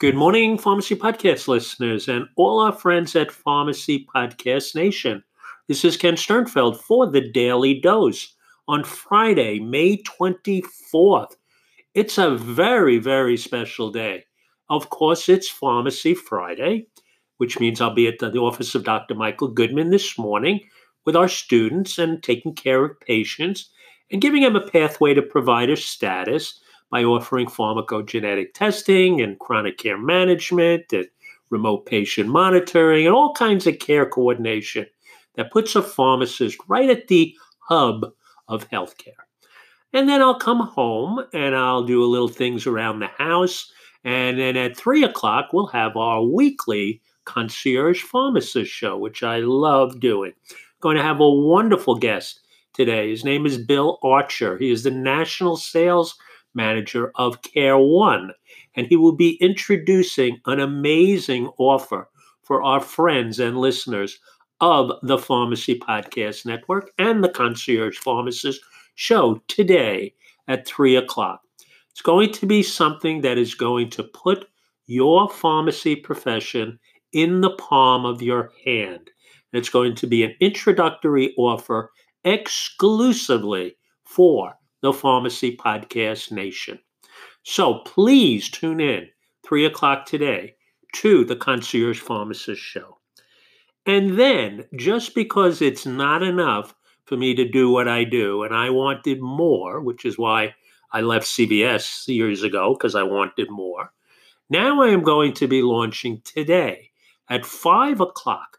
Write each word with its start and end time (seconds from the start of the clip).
Good 0.00 0.16
morning, 0.16 0.56
Pharmacy 0.56 0.96
Podcast 0.96 1.46
listeners, 1.46 2.08
and 2.08 2.26
all 2.36 2.60
our 2.60 2.72
friends 2.72 3.14
at 3.14 3.30
Pharmacy 3.30 4.06
Podcast 4.06 4.74
Nation. 4.74 5.22
This 5.68 5.84
is 5.84 5.98
Ken 5.98 6.14
Sternfeld 6.14 6.78
for 6.78 7.06
the 7.06 7.30
Daily 7.30 7.78
Dose 7.78 8.34
on 8.66 8.82
Friday, 8.82 9.58
May 9.58 9.98
24th. 9.98 11.34
It's 11.92 12.16
a 12.16 12.34
very, 12.34 12.96
very 12.96 13.36
special 13.36 13.90
day. 13.90 14.24
Of 14.70 14.88
course, 14.88 15.28
it's 15.28 15.50
Pharmacy 15.50 16.14
Friday, 16.14 16.86
which 17.36 17.60
means 17.60 17.82
I'll 17.82 17.92
be 17.92 18.08
at 18.08 18.20
the 18.20 18.32
office 18.38 18.74
of 18.74 18.84
Dr. 18.84 19.14
Michael 19.14 19.48
Goodman 19.48 19.90
this 19.90 20.16
morning 20.16 20.60
with 21.04 21.14
our 21.14 21.28
students 21.28 21.98
and 21.98 22.22
taking 22.22 22.54
care 22.54 22.82
of 22.86 22.98
patients 23.00 23.68
and 24.10 24.22
giving 24.22 24.44
them 24.44 24.56
a 24.56 24.66
pathway 24.66 25.12
to 25.12 25.20
provider 25.20 25.76
status 25.76 26.58
by 26.90 27.04
offering 27.04 27.46
pharmacogenetic 27.46 28.52
testing 28.54 29.20
and 29.20 29.38
chronic 29.38 29.78
care 29.78 29.98
management 29.98 30.92
and 30.92 31.06
remote 31.50 31.86
patient 31.86 32.28
monitoring 32.28 33.06
and 33.06 33.14
all 33.14 33.32
kinds 33.34 33.66
of 33.66 33.78
care 33.78 34.06
coordination 34.06 34.86
that 35.36 35.52
puts 35.52 35.74
a 35.74 35.82
pharmacist 35.82 36.58
right 36.68 36.90
at 36.90 37.08
the 37.08 37.34
hub 37.58 38.06
of 38.48 38.68
healthcare. 38.70 39.14
And 39.92 40.08
then 40.08 40.22
I'll 40.22 40.38
come 40.38 40.60
home 40.60 41.24
and 41.32 41.54
I'll 41.54 41.84
do 41.84 42.04
a 42.04 42.06
little 42.06 42.28
things 42.28 42.66
around 42.66 43.00
the 43.00 43.08
house. 43.08 43.72
And 44.04 44.38
then 44.38 44.56
at 44.56 44.76
three 44.76 45.04
o'clock, 45.04 45.50
we'll 45.52 45.66
have 45.66 45.96
our 45.96 46.22
weekly 46.22 47.02
concierge 47.24 48.02
pharmacist 48.02 48.70
show, 48.72 48.96
which 48.96 49.22
I 49.22 49.38
love 49.38 50.00
doing. 50.00 50.32
Going 50.80 50.96
to 50.96 51.02
have 51.02 51.20
a 51.20 51.28
wonderful 51.28 51.96
guest 51.96 52.40
today. 52.72 53.10
His 53.10 53.24
name 53.24 53.46
is 53.46 53.58
Bill 53.58 53.98
Archer. 54.02 54.56
He 54.58 54.70
is 54.70 54.82
the 54.82 54.90
national 54.90 55.56
sales 55.56 56.16
manager 56.54 57.12
of 57.14 57.42
Care 57.42 57.78
One, 57.78 58.32
and 58.74 58.86
he 58.86 58.96
will 58.96 59.16
be 59.16 59.38
introducing 59.40 60.40
an 60.46 60.60
amazing 60.60 61.50
offer 61.58 62.08
for 62.42 62.62
our 62.62 62.80
friends 62.80 63.38
and 63.38 63.58
listeners 63.58 64.18
of 64.60 64.92
the 65.02 65.18
Pharmacy 65.18 65.78
Podcast 65.78 66.44
Network 66.44 66.90
and 66.98 67.24
the 67.24 67.28
Concierge 67.28 67.98
Pharmacist 67.98 68.60
show 68.94 69.40
today 69.48 70.14
at 70.48 70.66
3 70.66 70.96
o'clock. 70.96 71.40
It's 71.90 72.02
going 72.02 72.32
to 72.32 72.46
be 72.46 72.62
something 72.62 73.20
that 73.22 73.38
is 73.38 73.54
going 73.54 73.90
to 73.90 74.04
put 74.04 74.46
your 74.86 75.28
pharmacy 75.28 75.96
profession 75.96 76.78
in 77.12 77.40
the 77.40 77.50
palm 77.56 78.04
of 78.04 78.22
your 78.22 78.52
hand. 78.64 79.10
It's 79.52 79.68
going 79.68 79.94
to 79.96 80.06
be 80.06 80.22
an 80.22 80.34
introductory 80.40 81.34
offer 81.36 81.90
exclusively 82.24 83.76
for 84.04 84.54
the 84.82 84.92
Pharmacy 84.92 85.56
Podcast 85.56 86.32
Nation. 86.32 86.78
So 87.42 87.80
please 87.86 88.50
tune 88.50 88.80
in, 88.80 89.08
3 89.46 89.66
o'clock 89.66 90.06
today, 90.06 90.54
to 90.94 91.24
the 91.24 91.36
Concierge 91.36 92.00
Pharmacist 92.00 92.60
Show. 92.60 92.98
And 93.86 94.18
then, 94.18 94.64
just 94.76 95.14
because 95.14 95.62
it's 95.62 95.86
not 95.86 96.22
enough 96.22 96.74
for 97.04 97.16
me 97.16 97.34
to 97.34 97.48
do 97.48 97.70
what 97.70 97.88
I 97.88 98.04
do, 98.04 98.42
and 98.42 98.54
I 98.54 98.70
wanted 98.70 99.20
more, 99.20 99.80
which 99.80 100.04
is 100.04 100.18
why 100.18 100.54
I 100.92 101.00
left 101.00 101.26
CVS 101.26 102.08
years 102.08 102.42
ago, 102.42 102.74
because 102.74 102.94
I 102.94 103.02
wanted 103.02 103.50
more, 103.50 103.92
now 104.48 104.82
I 104.82 104.88
am 104.88 105.02
going 105.02 105.32
to 105.34 105.46
be 105.46 105.62
launching 105.62 106.20
today 106.24 106.90
at 107.28 107.46
5 107.46 108.00
o'clock 108.00 108.58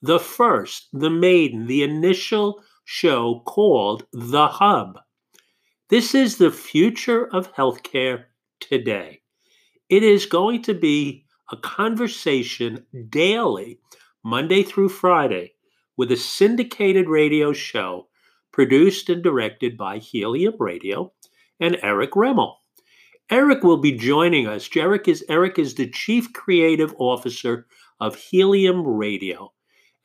the 0.00 0.18
first, 0.18 0.88
the 0.92 1.10
maiden, 1.10 1.66
the 1.66 1.82
initial 1.82 2.62
show 2.84 3.42
called 3.46 4.04
The 4.12 4.48
Hub. 4.48 4.98
This 5.92 6.14
is 6.14 6.38
the 6.38 6.50
future 6.50 7.28
of 7.34 7.52
healthcare 7.52 8.24
today. 8.60 9.20
It 9.90 10.02
is 10.02 10.24
going 10.24 10.62
to 10.62 10.72
be 10.72 11.26
a 11.50 11.56
conversation 11.58 12.86
daily, 13.10 13.78
Monday 14.24 14.62
through 14.62 14.88
Friday, 14.88 15.52
with 15.98 16.10
a 16.10 16.16
syndicated 16.16 17.10
radio 17.10 17.52
show 17.52 18.08
produced 18.52 19.10
and 19.10 19.22
directed 19.22 19.76
by 19.76 19.98
Helium 19.98 20.54
Radio 20.58 21.12
and 21.60 21.76
Eric 21.82 22.12
Remmel. 22.12 22.54
Eric 23.28 23.62
will 23.62 23.76
be 23.76 23.92
joining 23.92 24.46
us. 24.46 24.70
Eric 24.74 25.08
is, 25.08 25.22
Eric 25.28 25.58
is 25.58 25.74
the 25.74 25.90
Chief 25.90 26.32
Creative 26.32 26.94
Officer 26.98 27.66
of 28.00 28.16
Helium 28.16 28.88
Radio 28.88 29.52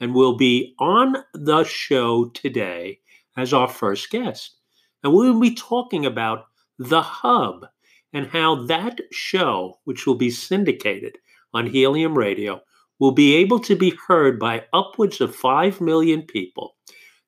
and 0.02 0.14
will 0.14 0.36
be 0.36 0.76
on 0.80 1.16
the 1.34 1.64
show 1.64 2.26
today 2.26 3.00
as 3.38 3.54
our 3.54 3.70
first 3.70 4.10
guest. 4.10 4.57
And 5.04 5.14
we 5.14 5.30
will 5.30 5.40
be 5.40 5.56
talking 5.56 6.06
about 6.06 6.46
The 6.80 7.02
Hub 7.02 7.66
and 8.14 8.28
how 8.28 8.66
that 8.66 9.00
show, 9.12 9.80
which 9.84 10.08
will 10.08 10.16
be 10.16 10.30
syndicated 10.30 11.18
on 11.54 11.68
Helium 11.68 12.18
Radio, 12.18 12.62
will 13.00 13.12
be 13.12 13.36
able 13.36 13.60
to 13.60 13.76
be 13.76 13.94
heard 14.08 14.40
by 14.40 14.66
upwards 14.74 15.22
of 15.22 15.36
5 15.36 15.82
million 15.82 16.24
people. 16.24 16.76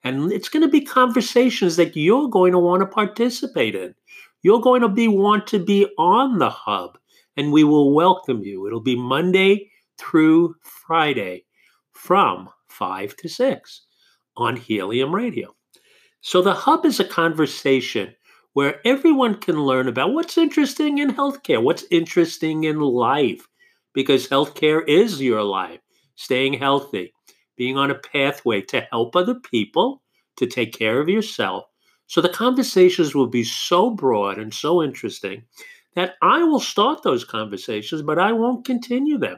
And 0.04 0.32
it's 0.32 0.50
going 0.50 0.64
to 0.64 0.72
be 0.72 0.82
conversations 0.82 1.76
that 1.76 1.96
you're 1.96 2.30
going 2.30 2.54
to 2.54 2.60
want 2.60 2.82
to 2.82 2.88
participate 2.88 3.76
in. 3.76 3.94
You're 4.42 4.62
going 4.62 4.82
to 4.82 4.90
be 4.90 5.08
want 5.08 5.48
to 5.48 5.60
be 5.60 5.86
on 5.98 6.40
the 6.40 6.50
hub 6.50 6.98
and 7.36 7.52
we 7.52 7.64
will 7.64 7.94
welcome 7.94 8.42
you. 8.44 8.68
It'll 8.68 8.82
be 8.82 8.96
Monday 8.96 9.72
through 9.98 10.56
Friday 10.62 11.46
from 11.92 12.50
5 12.70 13.16
to 13.18 13.30
6 13.30 13.82
on 14.38 14.56
Helium 14.56 15.14
Radio. 15.14 15.56
So 16.22 16.42
the 16.42 16.54
hub 16.54 16.86
is 16.86 17.00
a 17.00 17.06
conversation 17.06 18.14
where 18.52 18.86
everyone 18.86 19.36
can 19.36 19.64
learn 19.64 19.88
about 19.88 20.14
what's 20.14 20.38
interesting 20.38 20.98
in 20.98 21.12
healthcare, 21.14 21.64
what's 21.64 21.86
interesting 21.92 22.66
in 22.66 22.82
life, 22.82 23.48
because 23.94 24.28
healthcare 24.28 24.86
is 24.86 25.22
your 25.22 25.44
life. 25.44 25.80
Staying 26.16 26.56
healthy, 26.56 27.14
being 27.56 27.78
on 27.78 27.90
a 27.90 27.96
pathway 27.96 28.62
to 28.64 28.82
help 28.92 29.16
other 29.16 29.36
people, 29.36 30.02
to 30.36 30.46
take 30.46 30.74
care 30.74 31.00
of 31.00 31.08
yourself. 31.08 31.64
So 32.08 32.20
the 32.20 32.28
conversations 32.28 33.16
will 33.16 33.28
be 33.28 33.46
so 33.46 33.90
broad 33.90 34.38
and 34.40 34.54
so 34.54 34.84
interesting 34.84 35.44
that 35.96 36.16
I 36.22 36.44
will 36.44 36.60
start 36.60 37.02
those 37.02 37.24
conversations, 37.24 38.02
but 38.02 38.20
I 38.20 38.34
won't 38.34 38.66
continue 38.66 39.18
them. 39.18 39.38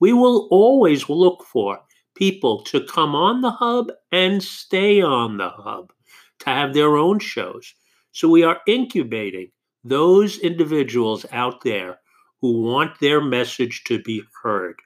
We 0.00 0.12
will 0.12 0.48
always 0.50 1.08
look 1.08 1.44
for 1.44 1.80
people 2.14 2.62
to 2.64 2.84
come 2.84 3.14
on 3.14 3.40
the 3.40 3.52
hub 3.52 3.90
and 4.12 4.42
stay 4.42 5.00
on 5.00 5.38
the 5.38 5.48
hub 5.48 5.92
to 6.40 6.50
have 6.50 6.74
their 6.74 6.96
own 6.96 7.18
shows. 7.18 7.74
So 8.12 8.28
we 8.28 8.42
are 8.42 8.60
incubating 8.66 9.50
those 9.84 10.38
individuals 10.38 11.24
out 11.32 11.62
there 11.62 12.00
who 12.40 12.62
want 12.62 12.98
their 13.00 13.20
message 13.20 13.84
to 13.84 14.02
be 14.02 14.22
heard 14.42 14.80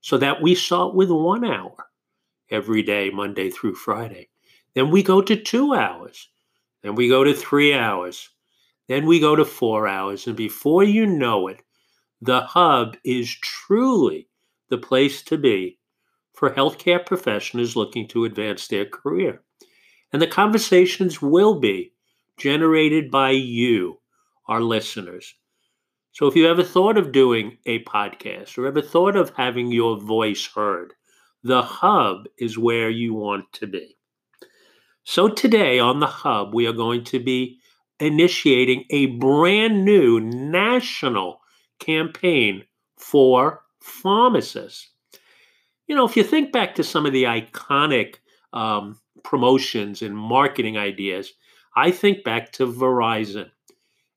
so 0.00 0.16
that 0.18 0.40
we 0.40 0.54
start 0.54 0.94
with 0.94 1.10
one 1.10 1.44
hour 1.44 1.74
every 2.50 2.82
day, 2.82 3.10
Monday 3.10 3.50
through 3.50 3.74
Friday. 3.74 4.28
Then 4.74 4.90
we 4.90 5.02
go 5.02 5.20
to 5.20 5.36
two 5.36 5.74
hours. 5.74 6.28
Then 6.82 6.94
we 6.94 7.08
go 7.08 7.24
to 7.24 7.34
three 7.34 7.74
hours. 7.74 8.28
Then 8.86 9.06
we 9.06 9.20
go 9.20 9.34
to 9.36 9.44
four 9.44 9.88
hours. 9.88 10.26
And 10.26 10.36
before 10.36 10.84
you 10.84 11.06
know 11.06 11.48
it, 11.48 11.62
the 12.20 12.40
hub 12.40 12.96
is 13.04 13.34
truly 13.42 14.28
the 14.68 14.78
place 14.78 15.22
to 15.24 15.38
be 15.38 15.78
for 16.34 16.50
healthcare 16.50 17.04
professionals 17.04 17.76
looking 17.76 18.06
to 18.08 18.24
advance 18.24 18.68
their 18.68 18.86
career. 18.86 19.42
And 20.12 20.22
the 20.22 20.26
conversations 20.26 21.20
will 21.20 21.60
be 21.60 21.92
generated 22.38 23.10
by 23.10 23.30
you, 23.30 24.00
our 24.46 24.60
listeners. 24.60 25.34
So 26.12 26.26
if 26.26 26.34
you 26.34 26.48
ever 26.48 26.64
thought 26.64 26.96
of 26.96 27.12
doing 27.12 27.58
a 27.66 27.84
podcast 27.84 28.58
or 28.58 28.66
ever 28.66 28.82
thought 28.82 29.16
of 29.16 29.30
having 29.36 29.70
your 29.70 30.00
voice 30.00 30.48
heard, 30.54 30.94
the 31.42 31.62
hub 31.62 32.26
is 32.38 32.58
where 32.58 32.90
you 32.90 33.14
want 33.14 33.52
to 33.54 33.66
be. 33.66 33.96
So 35.04 35.28
today 35.28 35.78
on 35.78 36.00
the 36.00 36.06
hub, 36.06 36.54
we 36.54 36.66
are 36.66 36.72
going 36.72 37.04
to 37.04 37.18
be 37.18 37.60
initiating 38.00 38.84
a 38.90 39.06
brand 39.06 39.84
new 39.84 40.20
national 40.20 41.40
campaign 41.78 42.64
for 42.96 43.62
pharmacists. 43.80 44.90
You 45.86 45.96
know, 45.96 46.04
if 46.04 46.16
you 46.16 46.24
think 46.24 46.52
back 46.52 46.74
to 46.74 46.84
some 46.84 47.06
of 47.06 47.12
the 47.12 47.24
iconic 47.24 48.16
um, 48.52 48.98
promotions 49.22 50.02
and 50.02 50.16
marketing 50.16 50.76
ideas, 50.76 51.32
I 51.76 51.90
think 51.90 52.24
back 52.24 52.52
to 52.52 52.66
Verizon 52.66 53.50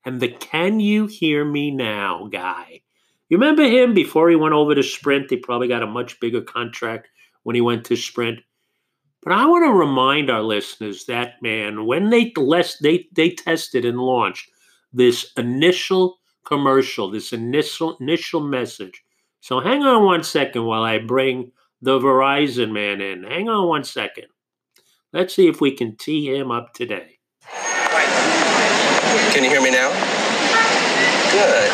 and 0.05 0.19
the 0.19 0.29
Can 0.29 0.79
You 0.79 1.07
Hear 1.07 1.45
Me 1.45 1.71
Now 1.71 2.27
guy. 2.31 2.81
You 3.29 3.37
remember 3.37 3.63
him 3.63 3.93
before 3.93 4.29
he 4.29 4.35
went 4.35 4.53
over 4.53 4.75
to 4.75 4.83
Sprint? 4.83 5.29
He 5.29 5.37
probably 5.37 5.67
got 5.67 5.83
a 5.83 5.87
much 5.87 6.19
bigger 6.19 6.41
contract 6.41 7.07
when 7.43 7.55
he 7.55 7.61
went 7.61 7.85
to 7.85 7.95
Sprint. 7.95 8.39
But 9.23 9.33
I 9.33 9.45
want 9.45 9.63
to 9.65 9.71
remind 9.71 10.29
our 10.29 10.41
listeners 10.41 11.05
that 11.05 11.41
man, 11.41 11.85
when 11.85 12.09
they 12.09 12.33
less 12.35 12.77
they 12.79 13.07
they 13.13 13.29
tested 13.29 13.85
and 13.85 13.99
launched 13.99 14.49
this 14.91 15.31
initial 15.37 16.19
commercial, 16.45 17.11
this 17.11 17.31
initial 17.31 17.97
initial 18.01 18.41
message. 18.41 19.03
So 19.39 19.59
hang 19.59 19.83
on 19.83 20.03
one 20.03 20.23
second 20.23 20.65
while 20.65 20.83
I 20.83 20.97
bring 20.97 21.51
the 21.81 21.99
Verizon 21.99 22.71
man 22.71 22.99
in. 23.01 23.23
Hang 23.23 23.47
on 23.47 23.67
one 23.67 23.83
second. 23.83 24.25
Let's 25.13 25.35
see 25.35 25.47
if 25.49 25.59
we 25.59 25.71
can 25.75 25.97
tee 25.97 26.33
him 26.33 26.51
up 26.51 26.73
today. 26.73 27.17
Can 29.33 29.43
you 29.43 29.49
hear 29.49 29.61
me 29.61 29.69
now? 29.71 29.89
Good. 31.31 31.71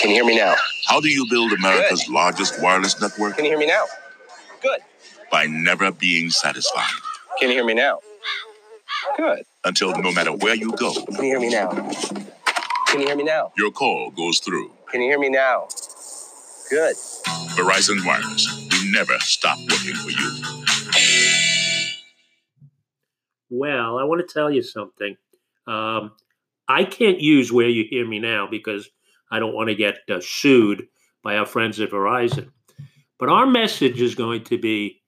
Can 0.00 0.10
you 0.10 0.16
hear 0.16 0.24
me 0.24 0.36
now? 0.36 0.54
How 0.86 1.00
do 1.00 1.08
you 1.08 1.26
build 1.28 1.52
America's 1.52 2.08
largest 2.08 2.62
wireless 2.62 2.98
network? 3.00 3.36
Can 3.36 3.44
you 3.44 3.50
hear 3.50 3.58
me 3.58 3.66
now? 3.66 3.84
Good. 4.62 4.80
By 5.30 5.46
never 5.46 5.92
being 5.92 6.30
satisfied. 6.30 6.88
Can 7.38 7.50
you 7.50 7.56
hear 7.56 7.64
me 7.66 7.74
now? 7.74 7.98
Good. 9.18 9.42
Until 9.64 10.00
no 10.00 10.12
matter 10.12 10.32
where 10.32 10.54
you 10.54 10.72
go, 10.72 10.94
Can 10.94 11.16
you 11.16 11.22
hear 11.22 11.40
me 11.40 11.50
now? 11.50 11.68
Can 12.86 13.00
you 13.00 13.06
hear 13.08 13.16
me 13.16 13.24
now? 13.24 13.52
your 13.58 13.70
call 13.70 14.10
goes 14.12 14.38
through. 14.38 14.70
Can 14.90 15.02
you 15.02 15.08
hear 15.10 15.18
me 15.18 15.28
now? 15.28 15.68
Good. 16.70 16.96
Verizon 17.56 18.04
Wireless. 18.06 18.65
Never 18.92 19.18
stop 19.20 19.58
working 19.58 19.94
for 19.94 20.10
you. 20.10 20.30
Well, 23.48 23.98
I 23.98 24.04
want 24.04 24.26
to 24.26 24.32
tell 24.32 24.50
you 24.50 24.62
something. 24.62 25.16
Um, 25.66 26.12
I 26.68 26.84
can't 26.84 27.20
use 27.20 27.52
where 27.52 27.68
you 27.68 27.84
hear 27.88 28.06
me 28.06 28.18
now 28.18 28.48
because 28.50 28.88
I 29.30 29.38
don't 29.38 29.54
want 29.54 29.68
to 29.68 29.74
get 29.74 29.98
uh, 30.08 30.20
sued 30.20 30.86
by 31.22 31.36
our 31.36 31.46
friends 31.46 31.80
at 31.80 31.90
Verizon. 31.90 32.50
But 33.18 33.28
our 33.28 33.46
message 33.46 34.00
is 34.00 34.14
going 34.14 34.44
to 34.44 34.58
be 34.58 35.02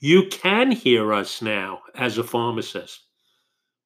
you 0.00 0.28
can 0.28 0.70
hear 0.70 1.12
us 1.12 1.40
now 1.40 1.80
as 1.94 2.18
a 2.18 2.24
pharmacist. 2.24 3.06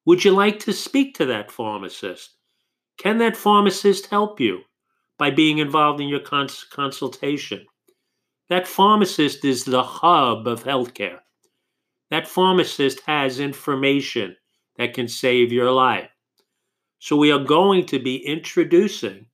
Would 0.05 0.25
you 0.25 0.31
like 0.31 0.59
to 0.59 0.73
speak 0.73 1.15
to 1.15 1.25
that 1.27 1.51
pharmacist? 1.51 2.35
Can 2.97 3.19
that 3.19 3.37
pharmacist 3.37 4.07
help 4.07 4.39
you 4.39 4.59
by 5.17 5.31
being 5.31 5.59
involved 5.59 6.01
in 6.01 6.09
your 6.09 6.19
cons- 6.19 6.65
consultation? 6.69 7.65
That 8.49 8.67
pharmacist 8.67 9.45
is 9.45 9.63
the 9.63 9.83
hub 9.83 10.47
of 10.47 10.63
healthcare. 10.63 11.19
That 12.09 12.27
pharmacist 12.27 13.01
has 13.01 13.39
information 13.39 14.35
that 14.77 14.95
can 14.95 15.07
save 15.07 15.51
your 15.51 15.71
life. 15.71 16.09
So 16.97 17.15
we 17.15 17.31
are 17.31 17.43
going 17.43 17.85
to 17.87 17.99
be 17.99 18.17
introducing 18.17 19.27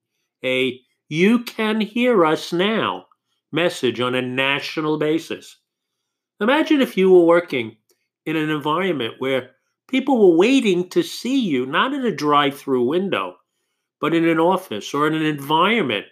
a 0.43 0.79
you 1.07 1.43
can 1.43 1.79
hear 1.79 2.25
us 2.25 2.51
now 2.51 3.05
message 3.51 4.01
on 4.01 4.15
a 4.15 4.21
national 4.21 4.97
basis. 4.97 5.57
Imagine 6.41 6.81
if 6.81 6.97
you 6.97 7.09
were 7.09 7.23
working 7.23 7.77
in 8.25 8.35
an 8.35 8.49
environment 8.49 9.15
where 9.19 9.51
people 9.87 10.19
were 10.19 10.37
waiting 10.37 10.89
to 10.89 11.01
see 11.01 11.39
you, 11.39 11.65
not 11.65 11.93
in 11.93 12.05
a 12.05 12.11
drive 12.11 12.57
through 12.57 12.83
window, 12.83 13.35
but 14.01 14.13
in 14.13 14.27
an 14.27 14.39
office 14.39 14.93
or 14.93 15.07
in 15.07 15.13
an 15.13 15.25
environment 15.25 16.05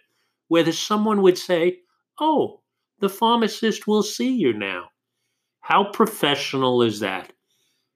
where 0.47 0.71
someone 0.71 1.21
would 1.21 1.37
say, 1.37 1.79
Oh, 2.19 2.62
the 2.99 3.09
pharmacist 3.09 3.87
will 3.87 4.03
see 4.03 4.31
you 4.35 4.53
now. 4.53 4.89
How 5.61 5.85
professional 5.85 6.81
is 6.81 6.99
that? 6.99 7.33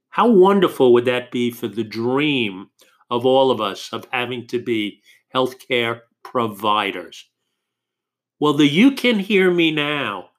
How 0.10 0.28
wonderful 0.28 0.94
would 0.94 1.06
that 1.06 1.32
be 1.32 1.52
for 1.52 1.68
the 1.68 1.84
dream 1.84 2.70
of 3.10 3.26
all 3.26 3.52
of 3.52 3.62
us 3.62 3.92
of 3.94 4.08
having 4.12 4.48
to 4.48 4.60
be 4.62 5.02
healthcare 5.34 6.02
providers? 6.24 7.30
Well, 8.40 8.54
the 8.54 8.68
You 8.68 8.92
Can 8.92 9.20
Hear 9.20 9.52
Me 9.52 9.72
Now 9.72 10.30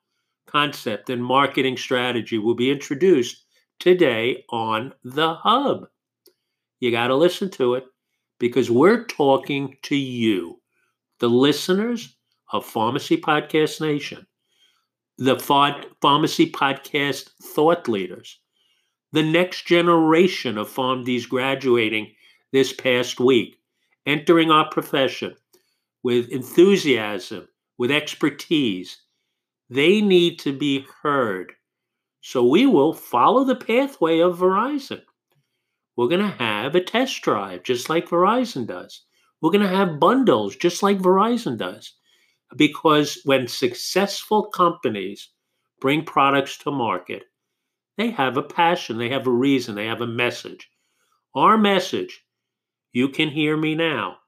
concept 0.47 1.11
and 1.11 1.23
marketing 1.23 1.77
strategy 1.77 2.39
will 2.39 2.55
be 2.55 2.71
introduced 2.71 3.45
today 3.79 4.45
on 4.51 4.95
The 5.05 5.35
Hub. 5.35 5.89
You 6.81 6.91
got 6.91 7.09
to 7.09 7.15
listen 7.15 7.51
to 7.53 7.75
it 7.75 7.85
because 8.39 8.71
we're 8.71 9.05
talking 9.05 9.77
to 9.83 9.97
you, 9.97 10.61
the 11.19 11.29
listeners 11.29 12.17
of 12.53 12.65
Pharmacy 12.65 13.17
Podcast 13.17 13.81
Nation, 13.81 14.27
the 15.19 15.35
Ph- 15.35 15.93
Pharmacy 16.01 16.51
Podcast 16.51 17.31
thought 17.43 17.89
leaders, 17.89 18.39
the 19.11 19.23
next 19.23 19.67
generation 19.67 20.57
of 20.57 20.73
PharmDs 20.73 21.29
graduating 21.29 22.15
this 22.53 22.73
past 22.73 23.19
week, 23.19 23.57
entering 24.07 24.53
our 24.53 24.71
profession 24.71 25.35
with 26.05 26.29
enthusiasm, 26.29 27.49
with 27.79 27.91
expertise. 27.91 29.03
They 29.69 30.01
need 30.01 30.39
to 30.41 30.53
be 30.53 30.87
heard. 31.03 31.53
So 32.21 32.47
we 32.47 32.67
will 32.67 32.93
follow 32.93 33.45
the 33.45 33.57
pathway 33.57 34.21
of 34.21 34.39
Verizon. 34.39 35.03
We're 35.97 36.09
going 36.09 36.21
to 36.21 36.39
have 36.39 36.77
a 36.77 36.81
test 36.81 37.23
drive 37.23 37.65
just 37.65 37.91
like 37.91 38.09
Verizon 38.09 38.69
does. 38.69 39.03
We're 39.41 39.51
going 39.51 39.69
to 39.69 39.77
have 39.77 39.99
bundles 39.99 40.55
just 40.55 40.81
like 40.81 40.99
Verizon 40.99 41.59
does. 41.59 41.95
Because 42.57 43.21
when 43.25 43.47
successful 43.47 44.45
companies 44.45 45.29
bring 45.81 46.05
products 46.05 46.57
to 46.59 46.71
market, 46.71 47.25
they 47.97 48.11
have 48.11 48.37
a 48.37 48.43
passion, 48.43 48.99
they 48.99 49.09
have 49.11 49.27
a 49.27 49.31
reason, 49.31 49.75
they 49.75 49.87
have 49.87 50.01
a 50.01 50.07
message. 50.07 50.71
Our 51.35 51.59
message, 51.59 52.25
you 52.93 53.09
can 53.09 53.29
hear 53.29 53.57
me 53.57 53.75
now, 53.75 54.19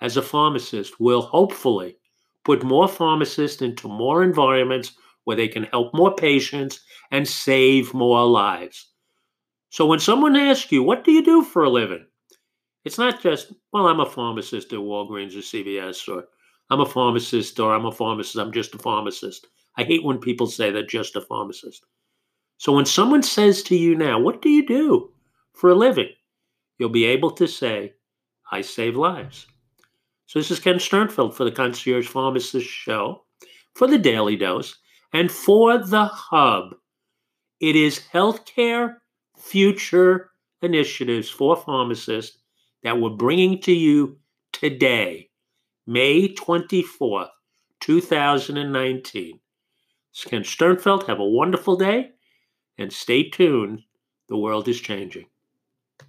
as 0.00 0.16
a 0.16 0.22
pharmacist, 0.22 1.00
will 1.00 1.22
hopefully 1.22 1.96
put 2.44 2.62
more 2.62 2.88
pharmacists 2.88 3.62
into 3.62 3.88
more 3.88 4.22
environments 4.22 4.92
where 5.24 5.36
they 5.36 5.48
can 5.48 5.64
help 5.64 5.94
more 5.94 6.14
patients 6.14 6.80
and 7.10 7.26
save 7.26 7.94
more 7.94 8.26
lives. 8.26 8.90
So 9.70 9.86
when 9.86 10.00
someone 10.00 10.36
asks 10.36 10.70
you, 10.70 10.82
what 10.82 11.04
do 11.04 11.10
you 11.10 11.22
do 11.22 11.42
for 11.42 11.64
a 11.64 11.70
living? 11.70 12.06
It's 12.84 12.98
not 12.98 13.22
just, 13.22 13.52
well, 13.72 13.88
I'm 13.88 14.00
a 14.00 14.06
pharmacist 14.06 14.72
at 14.72 14.78
Walgreens 14.78 15.34
or 15.34 15.40
CVS, 15.40 16.06
or 16.08 16.24
I'm 16.70 16.80
a 16.80 16.86
pharmacist, 16.86 17.60
or 17.60 17.74
I'm 17.74 17.86
a 17.86 17.92
pharmacist, 17.92 18.36
I'm 18.36 18.52
just 18.52 18.74
a 18.74 18.78
pharmacist. 18.78 19.46
I 19.76 19.84
hate 19.84 20.04
when 20.04 20.18
people 20.18 20.46
say 20.46 20.70
they're 20.70 20.86
just 20.86 21.16
a 21.16 21.20
pharmacist. 21.20 21.84
So 22.58 22.72
when 22.72 22.86
someone 22.86 23.22
says 23.22 23.62
to 23.64 23.76
you 23.76 23.94
now, 23.94 24.18
what 24.18 24.40
do 24.40 24.48
you 24.48 24.66
do 24.66 25.12
for 25.52 25.70
a 25.70 25.74
living? 25.74 26.08
You'll 26.78 26.88
be 26.88 27.04
able 27.04 27.30
to 27.32 27.46
say, 27.46 27.94
I 28.50 28.60
save 28.60 28.96
lives. 28.96 29.46
So 30.26 30.38
this 30.38 30.50
is 30.50 30.60
Ken 30.60 30.76
Sternfeld 30.76 31.34
for 31.34 31.44
the 31.44 31.52
Concierge 31.52 32.08
Pharmacist 32.08 32.66
Show, 32.66 33.24
for 33.74 33.86
the 33.86 33.98
Daily 33.98 34.36
Dose, 34.36 34.76
and 35.12 35.30
for 35.30 35.78
the 35.78 36.06
Hub. 36.06 36.74
It 37.60 37.76
is 37.76 38.00
healthcare 38.12 38.96
future 39.36 40.30
initiatives 40.62 41.28
for 41.28 41.56
pharmacists 41.56 42.38
that 42.82 42.98
we're 42.98 43.10
bringing 43.10 43.60
to 43.62 43.72
you 43.72 44.18
today, 44.52 45.28
May 45.86 46.34
24th, 46.34 47.28
2019. 47.80 49.40
This 50.12 50.24
Ken 50.24 50.42
Sternfeld. 50.42 51.06
Have 51.06 51.20
a 51.20 51.28
wonderful 51.28 51.76
day 51.76 52.12
and 52.78 52.90
stay 52.92 53.28
tuned. 53.28 53.82
The 54.28 54.38
world 54.38 54.66
is 54.68 54.80
changing. 54.80 55.26